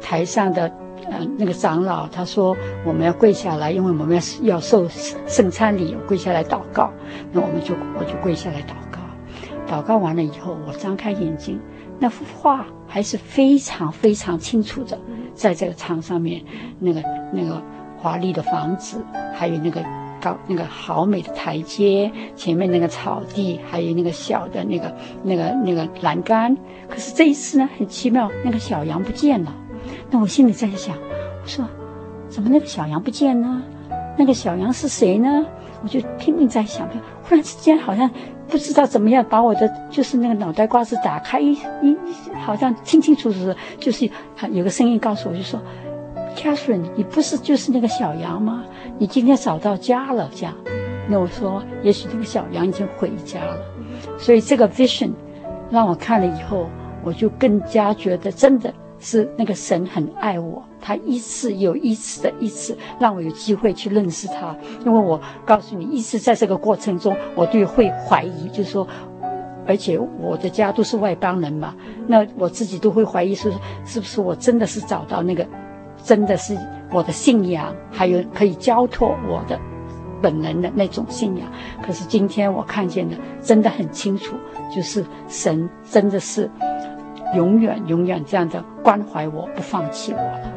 [0.00, 0.72] 台上的
[1.10, 2.56] 呃那个长老他说
[2.86, 4.88] 我们要跪下来，因为我们要要受
[5.26, 6.90] 圣餐礼，跪下来祷告。
[7.30, 11.60] 那我们就我就跪下来祷告，祷告完了以后，我张开眼睛，
[11.98, 14.98] 那幅画还是非常非常清楚的，
[15.34, 16.42] 在这个墙上面，
[16.78, 17.62] 那个那个
[17.98, 19.04] 华丽的房子，
[19.34, 19.84] 还有那个。
[20.22, 24.94] 到那个好美的台阶前面那个草地，还有那个小的那个
[25.24, 26.56] 那个那个栏杆。
[26.88, 29.52] 可是这一次呢，很奇妙，那个小羊不见了。
[30.10, 31.66] 那我心里在想，我说
[32.28, 33.62] 怎么那个小羊不见呢？
[34.16, 35.44] 那个小羊是谁呢？
[35.82, 36.88] 我就拼命在想。
[37.24, 38.08] 忽然之间，好像
[38.46, 41.52] 不知道怎么样把我的就是那个脑袋瓜子打开，一
[41.82, 41.96] 一
[42.44, 44.08] 好像清清楚楚的，就是
[44.52, 45.60] 有个声音告诉我，就说。
[46.36, 48.64] Catherine，你不是就是那个小羊吗？
[48.98, 50.54] 你今天找到家了，这样。
[51.08, 53.56] 那我说，也许那个小羊已经回家了。
[54.18, 55.10] 所以这个 vision
[55.70, 56.68] 让我看了以后，
[57.04, 64.56] 我就更加觉得真的是那个神很爱我，他一次又一次的一次让我有机会去认识他。
[64.84, 68.86] 因为我告诉你，一直在这个过程中，我就会怀疑，就是说，
[69.66, 71.74] 而且我的家都是外邦人嘛，
[72.06, 73.50] 那我自己都会怀疑说，
[73.84, 75.44] 是不是我真的是找到那个。
[76.04, 76.56] 真的是
[76.90, 79.58] 我的信仰，还有可以交托我的
[80.20, 81.46] 本人的那种信仰。
[81.84, 84.36] 可是今天我看见的真的很清楚，
[84.74, 86.50] 就是神真的是
[87.34, 90.52] 永远永远这样的关怀我，不放弃我了。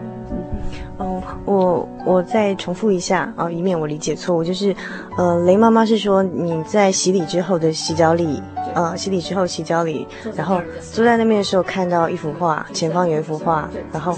[0.97, 4.43] 哦，我我再重复一下啊，以免我理解错误。
[4.43, 4.73] 就是，
[5.17, 8.41] 呃，雷妈妈是说你在洗礼之后的洗脚礼，
[8.73, 10.61] 呃，洗礼之后洗脚礼，然后
[10.93, 14.17] 坐在那边的时候看到一幅画，前方有一幅画，然后，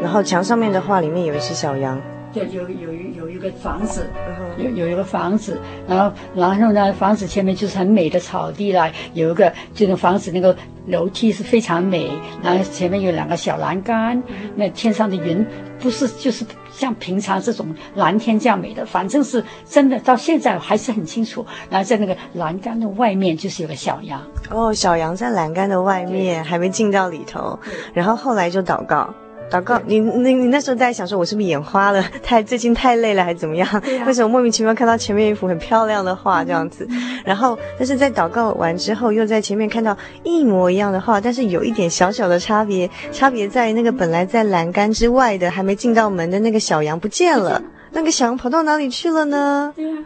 [0.00, 2.00] 然后墙上面的画里面有一只小羊。
[2.32, 4.10] 对，有有有一个房子，
[4.58, 5.56] 有有一个房子，
[5.86, 10.56] 然后然后呢，房子前面就是很美的草地啦，有一个这个房子那个
[10.88, 12.10] 楼梯是非常美，
[12.42, 14.20] 然后前面有两个小栏杆，
[14.56, 15.46] 那天上的云
[15.78, 21.46] 不是就是像平常这种蓝天这样美的，反正是真的，到现在还是很清楚。
[21.70, 24.20] 然后在那个栏杆的外面就是有个小羊，
[24.50, 27.56] 哦，小羊在栏杆的外面还没进到里头，
[27.92, 29.14] 然后后来就祷告。
[29.50, 32.02] 祷告，你你你那时候在想说，我是不是眼花了？
[32.22, 33.68] 太最近太累了，还是怎么样？
[33.68, 36.88] 啊、 为什么莫名其妙看到前面一幅很漂亮的画这样子？
[37.24, 47.62] 然后，但是在祷告完之后，又在前面看到一模一样的画，但是有一点小小的差别，差别在那个本来在栏杆之外的，还没进到门的那个小羊不见了。
[47.92, 49.72] 那个小羊跑到哪里去了呢？
[49.76, 49.98] 对啊，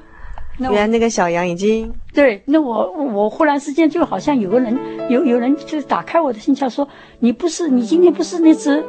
[0.58, 2.42] 原来那个小羊已经对。
[2.46, 4.76] 那我我忽然之间就好像有个人
[5.08, 6.86] 有有人就打开我的心窍，说
[7.20, 8.84] 你不是你今天不是那只。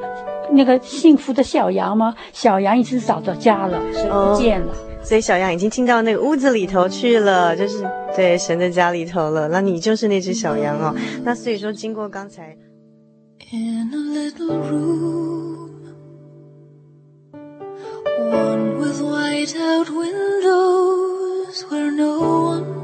[0.52, 2.16] 那个幸福的小羊吗？
[2.34, 4.68] 小羊已经找到家了，所以不见了。
[4.68, 9.48] Oh, 所以小羊已经进到那个屋子里头去了，就是对神的家里头了。
[9.48, 10.94] 那你就是那只小羊哦。
[11.24, 12.58] 那所以说，经过刚才。
[13.52, 15.70] In a little room,
[18.30, 22.80] one with white out windows where no one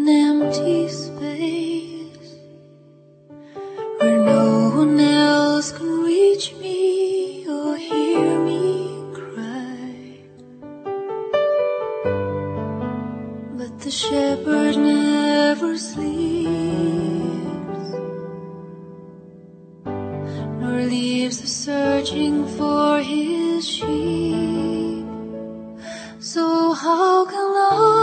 [0.00, 2.34] an empty space
[3.98, 10.18] where no one else can reach me or hear me cry.
[13.58, 16.20] But the shepherd never sleeps,
[20.60, 25.04] nor leaves the searching for his sheep.
[26.20, 27.99] So how can I?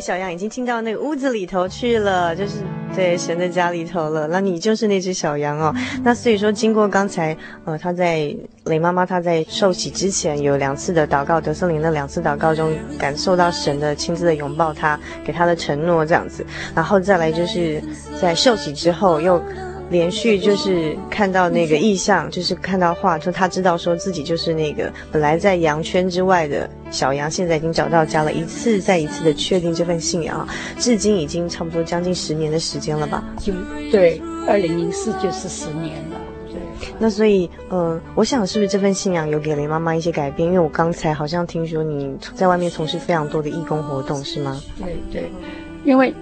[0.00, 2.58] 小羊已经进到那个屋子里头去了，就是
[2.94, 4.26] 对神的家里头了。
[4.28, 5.74] 那你就是那只小羊哦。
[6.02, 8.34] 那所以说，经过刚才呃，他在
[8.64, 16.44] 雷妈妈他在受洗之前有两次的祷告，德瑟琳的两次祷告中，感受到神的亲自的拥抱他，给他的承诺这样子。
[16.74, 17.82] 然后再来就是
[18.20, 19.42] 在受洗之后又。
[19.94, 28.32] 连续就是看到那个意象，就是看到画，说他知道说自己就是那个本来在羊圈之外的小羊，现在已经找到家了。
[28.32, 30.46] 一次再一次的确定这份信仰，
[30.80, 33.22] 至今已经差不多将近十年的时间了吧？
[33.38, 33.52] 就
[33.92, 36.16] 对，二零零四就是十年了。
[36.48, 40.48] 对，那所以，呃，我想是不是这份信仰有给雷妈妈一些改变？
[40.48, 44.60] 因为我刚才好像听说你在外面从事非常多的义工活动，是吗？
[44.76, 45.30] 对对，
[45.84, 46.12] 因为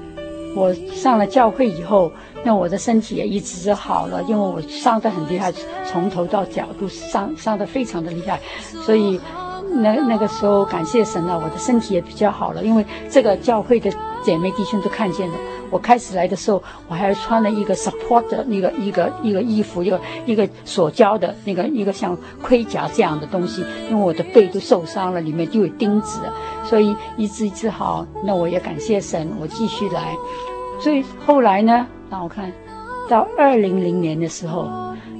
[0.54, 2.12] 我上了教会以后，
[2.44, 5.52] 那我的身体也一直就好了，因为我伤得很厉害，
[5.90, 8.40] 从头到脚都伤伤得非常的厉害，
[8.84, 9.20] 所以
[9.70, 13.90] 那那个时候感谢神啊，我的身体也比较好了，因为这个教会的
[14.24, 15.34] 姐妹弟兄都看见了。
[15.70, 26.20] 我开始来的时候，我还穿了一个 support 的那个一个一个衣服，一个一个锁胶的那个一个像盔甲这样的东西，因为我的背都受伤了，里面就有钉子，
[26.62, 28.06] 所以一直一直好。
[28.22, 30.14] 那我也感谢神，我继续来。
[30.82, 32.52] 所以后来呢，让我看
[33.08, 34.68] 到二零零年的时候，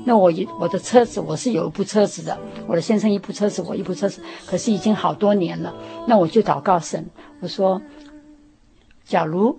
[0.05, 2.37] 那我一我的车子我是有一部车子的，
[2.67, 5.73] 我的先生一部车子，我一部车子，可是已经好多年了。
[6.09, 7.07] 那我就祷告神，
[7.41, 7.81] 我说，
[9.05, 9.57] 假如。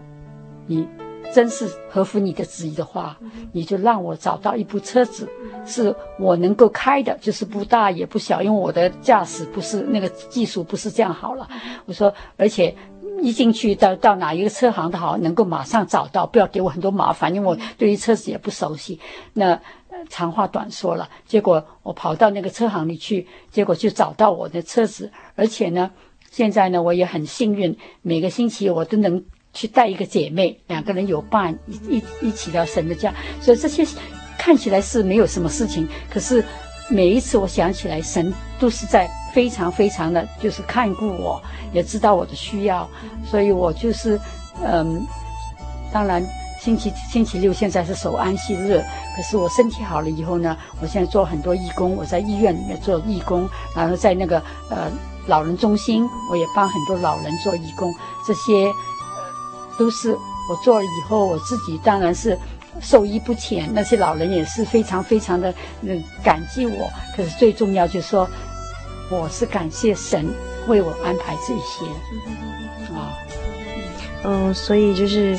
[0.65, 0.87] 你
[1.33, 3.17] 真是合乎你的旨意的话，
[3.51, 5.27] 你就让我找到一部车子，
[5.65, 11.45] 是我能够开的，就是不大也不小，因为我的驾驶不是那个技术不是这样好了。
[11.85, 12.73] 我说，而且
[13.21, 18.99] 一进去到到哪一个车行的好，能够马上找到，不要给我很多麻烦，因为我对于车子也不熟悉。
[19.33, 19.59] 那
[20.09, 25.91] 长话短说了，结果我跑到那个车行里去，结果就找到我的车子，而且呢，
[26.31, 29.23] 现在呢我也很幸运，每个星期我都能。
[29.55, 33.85] 去带一个姐妹，两个人有伴，一一一起到神的家，所以这些
[34.35, 36.43] 看起来是没有什么事情，可是
[36.89, 41.41] 每一次我想起来，神都是在非常非常的就是看顾我，
[41.73, 42.87] 也知道我的需要，
[43.25, 44.19] 所以我就是
[44.63, 45.05] 嗯，
[45.91, 46.23] 当然
[46.61, 48.81] 星期星期六现在是守安息日，
[49.15, 54.91] 可是我身体好了以后呢，我现在做很多义工，我在医院里面做义工，然后在那个呃
[55.27, 57.93] 老人中心，我也帮很多老人做义工，
[58.25, 58.71] 这些。
[59.75, 60.11] 都是
[60.47, 62.37] 我做了以后，我自己当然是
[62.79, 63.67] 受益不浅。
[63.73, 66.87] 那些老人也是非常非常的嗯感激我。
[67.17, 68.29] 可是最重要就是说，
[69.09, 70.25] 我是感谢神
[70.67, 71.85] 为我安排这些
[72.93, 73.13] 啊。
[74.23, 75.37] 嗯，所以就是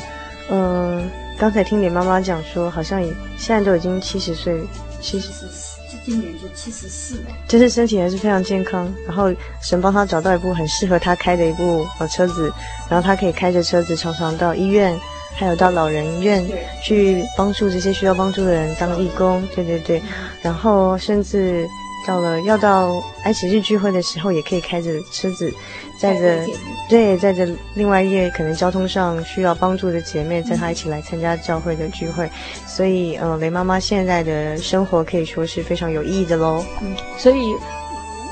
[0.49, 4.61] 嗯，刚才听你妈妈讲说，好像也现在都已经七十岁，
[5.01, 5.75] 七十四。
[6.05, 8.93] 今年就七十四了，就是身体还是非常健康。
[9.07, 12.53] 然后神帮他找到一部很适合他开的一部呃车子，
[12.87, 14.95] 然后他可以开着车子常常到医院，
[15.33, 16.45] 还有到老人院
[16.83, 19.43] 去帮助这些需要帮助的人当义工。
[19.55, 19.99] 对对对，
[20.43, 21.67] 然后甚至
[22.05, 25.53] 到了要到安息日聚会的时候，也可以开着车子。
[25.97, 26.45] 载着，
[26.89, 32.29] 对，载着另外一些可能交通上需要帮助的姐妹，载她一起来参加教会的聚会，
[32.67, 36.61] 所以，呃，雷妈妈现在的生活可以说是非常有意义的喽。
[36.81, 37.55] 嗯，所以，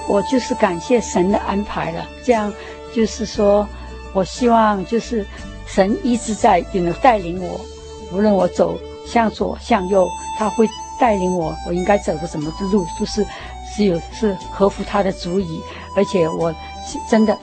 [0.09, 2.05] 我就是感谢神的安排了。
[2.21, 2.53] 这样，
[2.93, 3.65] 就是说，
[4.13, 5.25] 我希望就是
[5.65, 7.61] 神一直在也能带领我，
[8.11, 10.05] 无论我走向左向右，
[10.37, 10.67] 他会
[10.99, 13.25] 带领我，我应该走的什么的路，就是
[13.75, 15.61] 只有是合乎他的主意，
[15.95, 16.53] 而且我
[17.09, 17.37] 真的。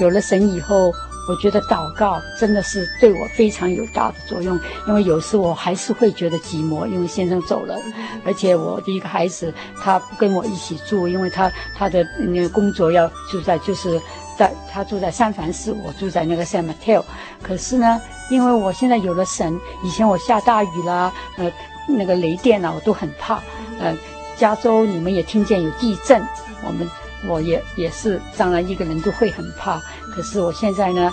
[0.00, 0.90] 有了神以后，
[1.28, 4.58] 我觉得祷告真的是对我非常有大的作用。
[4.88, 7.78] 因为有时我还是会觉得寂寞，因为先生走了，
[8.24, 14.00] 而且我的一个孩子他不跟我一起住，因为他他的那个工作要住在就是
[14.36, 17.04] 在他住在三藩市，我住在那个 San Mateo。
[17.42, 18.00] 可是呢，
[18.30, 21.52] 因为我现在有了神，以前我下大雨啦，呃，
[21.86, 23.40] 那个雷电啊，我都很怕。
[23.78, 23.94] 呃，
[24.42, 26.20] 加州你们也听见有地震，
[26.66, 26.90] 我们。
[27.28, 29.80] 我也也是，当然一个人都会很怕。
[30.12, 31.08] 可是我现在呢，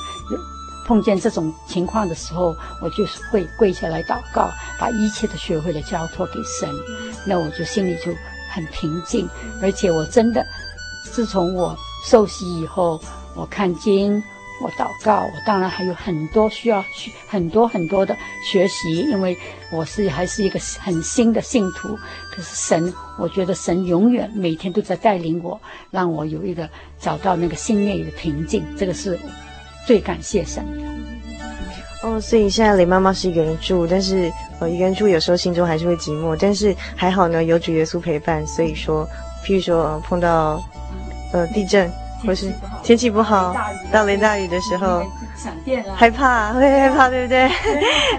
[0.87, 4.49] 碰见这种情况的时候，我就是会跪下来祷告，
[4.79, 6.67] 把一切都学会了交托给神。
[7.23, 8.11] 那我就心里就
[8.49, 9.29] 很平静，
[9.61, 10.43] 而且我真的，
[11.03, 12.99] 自从我受洗以后，
[13.35, 14.19] 我看经。
[14.61, 19.37] 我祷告，我当然还有很多需要去很多很多的学习，因为
[19.71, 21.97] 我是还是一个很新的信徒。
[22.29, 25.59] 可是神，我觉得神永远每天都在带领我，
[25.91, 26.67] 让我有一个
[26.99, 28.63] 找到那个心内的平静。
[28.77, 29.17] 这个是
[29.87, 30.87] 最感谢神的。
[32.01, 38.45] 哦，所以现在雷妈妈是一个人住，但是呃，一个人住有时候心中还是会寂寞，但是还好呢，有主耶稣陪伴。
[38.45, 39.07] 所以说，
[39.45, 40.61] 譬如说，碰到
[41.31, 41.89] 呃地震。
[42.25, 42.51] 或是
[42.83, 43.55] 天气不好，
[43.91, 45.03] 到雷大雨的时候，
[45.95, 47.49] 害怕会害怕，对不对？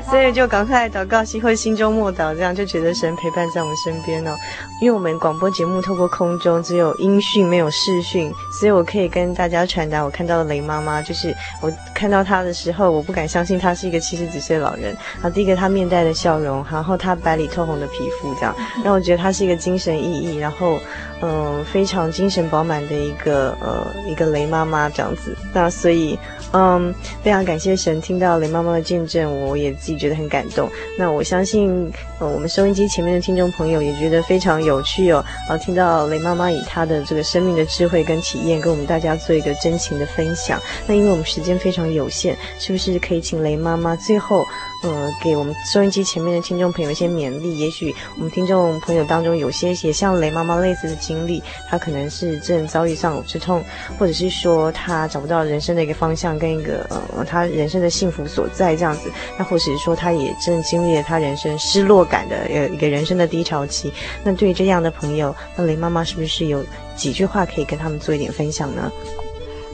[0.09, 4.35] 所以就赶快祷告，心会心中默祷，这样就觉得神陪伴在我们身边哦。
[4.81, 14.97] 因为我们广播节目透过空中只有音讯没有视讯，所以我可以跟大家传达我看到的雷妈妈，就是我看到她的时候，我不敢相信她是一个七十几岁的老人。
[15.17, 20.79] 然后第一个她面带的笑容，然后她白里透红的皮肤，这样让我觉得她是一个精神奕奕，然后
[21.21, 23.90] 嗯、呃、非常精神饱满的一个呃。
[24.07, 26.19] 一个雷妈妈这样子，那所以，
[26.53, 30.69] 嗯，非常感谢神，听到雷妈妈的见证，我也自己觉得很感动。
[30.99, 35.25] 那我相信，呃，我们收音机前面的听众朋友也觉得非常有趣哦。
[35.49, 40.61] 然后听到雷妈妈以她的这个生命的智慧跟体验，跟我们大家做一个真情的分享。
[40.87, 44.47] 那因为我们时间非常有限，是不是可以请雷妈妈最后？
[44.83, 47.59] 呃，给我们收音机前面的听众朋友一些勉励。
[47.59, 53.63] 也许我们听众朋友当中有些也像雷妈妈类似的经历，他可能是正遭遇丧偶之痛，
[53.99, 59.13] 或者是说他找不到人生的一个方向跟一个呃他人生的幸福所在这样子。
[59.39, 63.93] 那或者是说他也正经历了他人生失落感的呃一个人生的低潮期。
[64.25, 66.65] 那对于这样的朋友，那雷妈妈是不是有
[66.97, 68.91] 几句话可以跟他们做一点分享呢？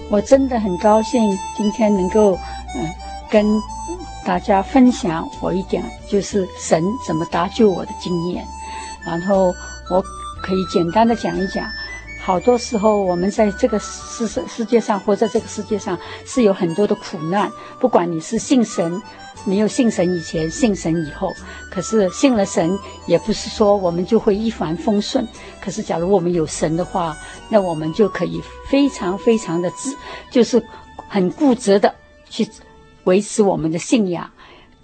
[0.09, 1.23] 我真的很高兴
[1.57, 2.37] 今天能够
[2.75, 2.91] 嗯、
[3.31, 3.47] 跟。
[4.27, 8.45] 大家分享我一点，就是神怎么搭救我的经验，
[9.05, 9.55] 然后
[9.89, 10.03] 我
[10.43, 11.65] 可以简单的讲一讲。
[12.21, 17.49] 好多时候，我们在这个世世世界上，或在这个世界上，是有很多的苦难。
[17.79, 19.01] 不管你是信神，
[19.45, 21.33] 没有信神以前，信神以后，
[21.71, 25.25] 可是信了神，也不是说我们就会一帆风顺。
[25.61, 27.17] 可是，假如我们有神的话，
[27.49, 29.97] 那我们就可以非常非常的自，
[30.33, 30.61] 就是
[31.09, 31.95] 很固执的
[32.29, 32.51] 去。
[33.07, 34.31] 维持我们的信仰，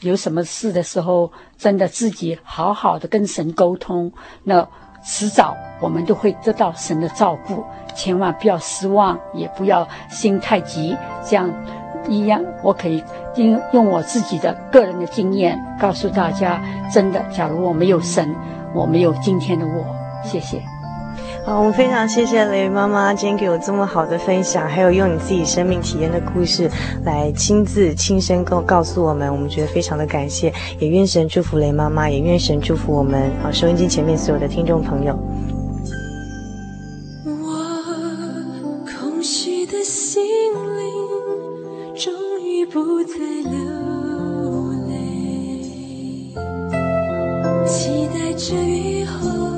[0.01, 4.11] 有什么事的时候，真的自己好好的跟神沟通，
[4.43, 4.67] 那
[5.05, 7.65] 迟早我们都会得到神的照顾。
[7.95, 10.97] 千万不要失望，也不要心太急。
[11.29, 11.51] 这样
[12.09, 13.03] 一样，我可以
[13.37, 18.35] 用用我自己的个人的经验告诉大家：真的，假如我没有神，
[18.75, 19.85] 我没有今天的我。
[20.25, 20.72] 谢谢。
[21.45, 26.71] 好，我们非常谢谢雷妈妈今天给我这么好的分享，还有用你自己生命体验的故事
[27.05, 35.19] 来亲自亲身告告诉我们，我们觉得非常的感谢，也愿神祝福雷妈妈，也愿神祝福我们好收音机前面所有的听众朋友。
[37.27, 43.15] 我空虚的心灵终于不再
[43.51, 43.53] 流
[44.89, 44.95] 泪，
[47.67, 49.52] 期待着雨后。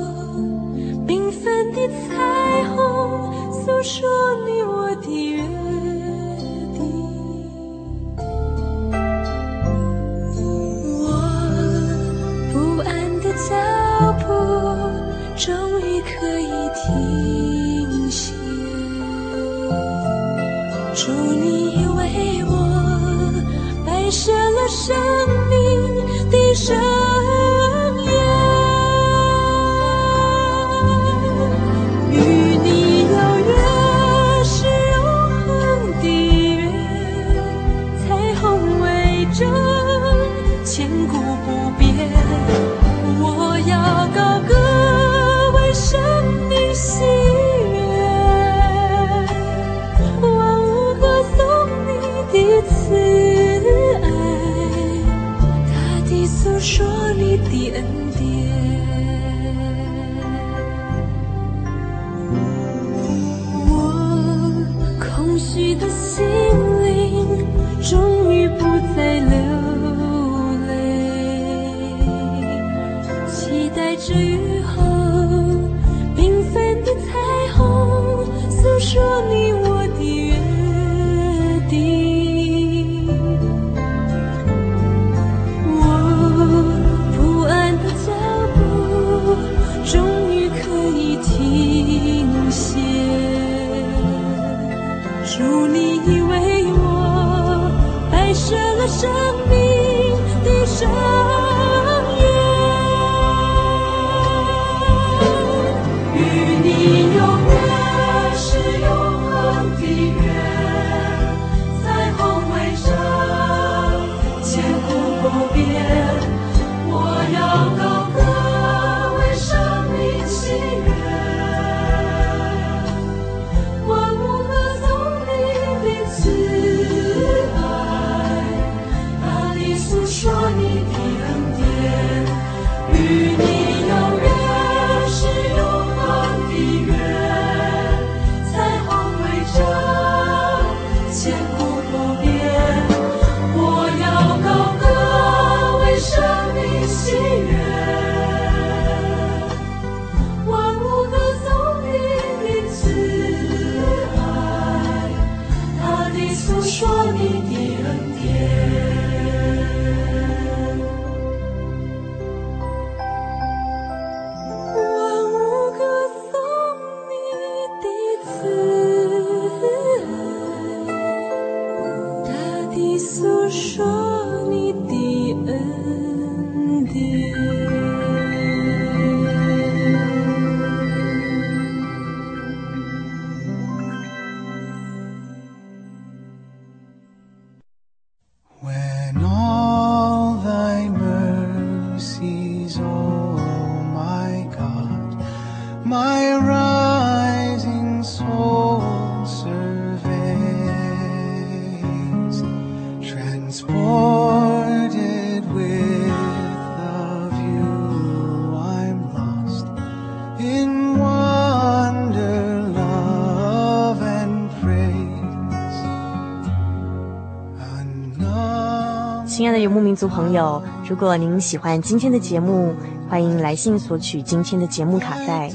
[219.85, 220.59] 民族朋友，
[220.89, 222.73] 如果您喜欢今天的节目，
[223.07, 225.51] 欢迎来信索取今天的节目卡带。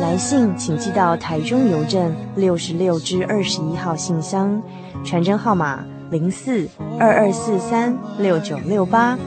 [0.00, 4.58] 来信请寄到台中邮政六十六支二十一号信箱，
[5.04, 6.66] 传真号码零四
[6.98, 9.18] 二二四三六九六八，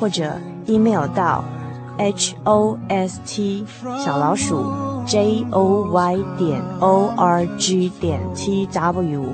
[0.00, 0.32] 或者
[0.64, 1.44] email 到
[1.98, 3.66] h o s t
[4.02, 4.64] 小老鼠
[5.04, 9.26] j o y 点 o r g 点 t w。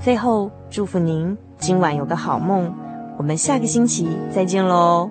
[0.00, 2.72] 最后，祝福您今晚有个好梦。
[3.16, 5.10] 我们下个星期再见喽。